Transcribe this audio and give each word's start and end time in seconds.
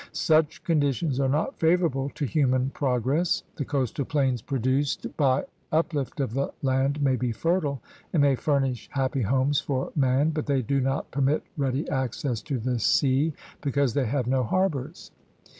Such 0.13 0.63
conditions 0.63 1.19
are 1.19 1.29
not 1.29 1.59
favorable 1.59 2.09
to 2.15 2.25
human 2.25 2.71
progress. 2.71 3.43
The 3.55 3.65
coastal 3.65 4.03
plains 4.03 4.41
produced 4.41 5.05
by 5.15 5.43
uplift 5.71 6.19
of 6.19 6.33
the 6.33 6.51
land 6.63 7.03
may 7.03 7.15
be 7.15 7.31
fertile 7.31 7.79
and 8.11 8.23
may 8.23 8.33
furnish 8.33 8.89
happy 8.93 9.21
homes 9.21 9.61
for 9.61 9.91
man, 9.95 10.31
but 10.31 10.47
they 10.47 10.63
do 10.63 10.81
not 10.81 11.11
permit 11.11 11.43
ready 11.55 11.87
access 11.87 12.41
to 12.41 12.57
the 12.57 12.79
sea 12.79 13.33
because 13.61 13.93
they 13.93 14.07
have 14.07 14.25
no 14.25 14.41
harbors. 14.43 15.11